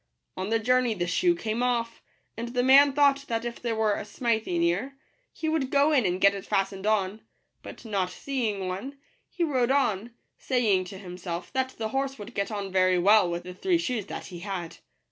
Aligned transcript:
On 0.35 0.49
the 0.49 0.57
journey 0.57 0.95
the 0.95 1.05
shoe 1.05 1.35
came 1.35 1.61
off; 1.61 2.01
and 2.35 2.47
the 2.55 2.63
man 2.63 2.91
thought 2.93 3.25
that 3.27 3.45
if 3.45 3.61
there 3.61 3.75
were 3.75 3.93
a 3.93 4.03
smithy 4.03 4.57
near, 4.57 4.97
he 5.31 5.47
would 5.47 5.69
go 5.69 5.91
in 5.91 6.07
and 6.07 6.19
get 6.19 6.33
it 6.33 6.43
fastened 6.43 6.87
on; 6.87 7.21
but 7.61 7.85
not 7.85 8.09
seeing 8.09 8.67
one, 8.67 8.97
he 9.29 9.43
rode 9.43 9.69
on, 9.69 10.15
saying 10.39 10.85
to 10.85 10.97
himself, 10.97 11.53
that 11.53 11.75
the 11.77 11.89
horse 11.89 12.17
would 12.17 12.33
get 12.33 12.49
on 12.49 12.71
very 12.71 12.97
well 12.97 13.29
with 13.29 13.43
the 13.43 13.53
three 13.53 13.77
shoes 13.77 14.07
that 14.07 14.25
he 14.25 14.39
had. 14.39 14.77